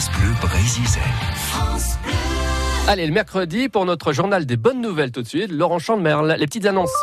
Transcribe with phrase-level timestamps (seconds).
[0.00, 1.02] France Bleu Brésisel.
[2.88, 6.46] Allez, le mercredi, pour notre journal des bonnes nouvelles tout de suite, Laurent Chandemerle, les
[6.46, 6.94] petites annonces.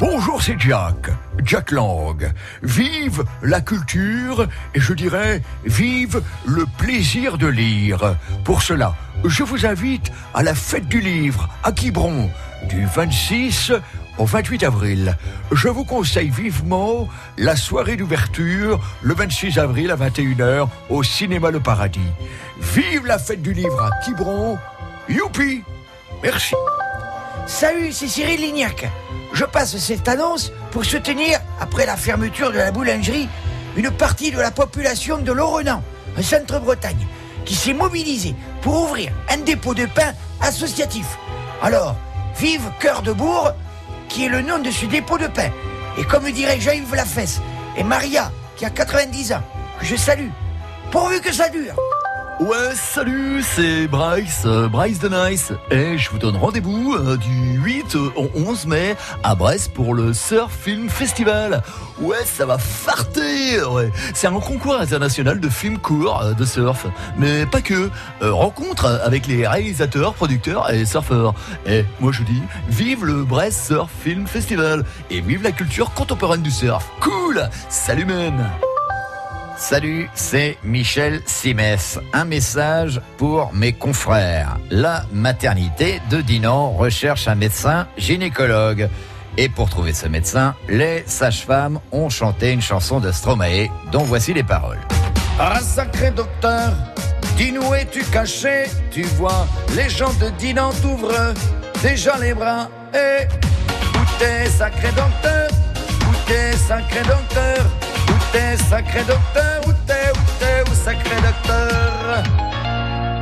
[0.00, 1.08] Bonjour, c'est Jack,
[1.42, 2.30] Jack Lang.
[2.62, 8.16] Vive la culture et je dirais vive le plaisir de lire.
[8.44, 8.94] Pour cela,
[9.24, 12.28] je vous invite à la fête du livre à Quiberon
[12.68, 13.72] du 26
[14.18, 15.16] au 28 avril.
[15.52, 21.60] Je vous conseille vivement la soirée d'ouverture le 26 avril à 21h au cinéma Le
[21.60, 22.00] Paradis.
[22.60, 24.58] Vive la fête du livre à Quiberon.
[25.08, 25.62] Youpi
[26.22, 26.54] Merci.
[27.46, 28.90] Salut, c'est Cyril Lignac.
[29.32, 33.28] Je passe cette annonce pour soutenir, après la fermeture de la boulangerie,
[33.76, 35.82] une partie de la population de Lorena,
[36.16, 37.06] un centre-Bretagne,
[37.44, 41.06] qui s'est mobilisée pour ouvrir un dépôt de pain associatif.
[41.62, 41.94] Alors,
[42.38, 43.52] vive Cœur de Bourg,
[44.16, 45.50] qui est le nom de ce dépôt de pain.
[45.98, 47.38] Et comme dirait Jean-Yves Lafesse
[47.76, 49.42] et Maria, qui a 90 ans,
[49.78, 50.30] que je salue,
[50.90, 51.76] pourvu que ça dure.
[52.38, 55.52] Ouais, salut, c'est Bryce, euh, Bryce de Nice.
[55.70, 60.12] Et je vous donne rendez-vous euh, du 8 au 11 mai à Brest pour le
[60.12, 61.62] Surf Film Festival.
[61.98, 63.58] Ouais, ça va farter.
[64.12, 67.88] C'est un concours international de films courts euh, de surf, mais pas que.
[68.20, 71.32] rencontre avec les réalisateurs, producteurs et surfeurs.
[71.64, 76.42] Et moi je dis, vive le Brest Surf Film Festival et vive la culture contemporaine
[76.42, 76.86] du surf.
[77.00, 77.48] Cool.
[77.70, 78.46] Salut men.
[79.58, 81.98] Salut, c'est Michel Simès.
[82.12, 84.58] Un message pour mes confrères.
[84.70, 88.90] La maternité de Dinan recherche un médecin gynécologue.
[89.38, 94.34] Et pour trouver ce médecin, les sages-femmes ont chanté une chanson de Stromae dont voici
[94.34, 94.80] les paroles.
[95.40, 96.72] Ah sacré docteur,
[97.38, 98.64] dis-nous es-tu caché?
[98.90, 101.32] Tu vois, les gens de Dinan t'ouvrent
[101.82, 102.68] déjà les bras.
[102.92, 105.48] Et où t'es sacré docteur?
[106.02, 107.64] Où t'es sacré docteur?
[108.68, 109.94] Sacré docteur, t'es,
[110.38, 112.22] t'es, sacré docteur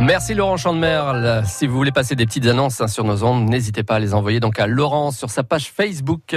[0.00, 1.42] Merci Laurent Chandemerle.
[1.46, 4.14] Si vous voulez passer des petites annonces hein, sur nos ondes, n'hésitez pas à les
[4.14, 6.36] envoyer donc à Laurent sur sa page Facebook.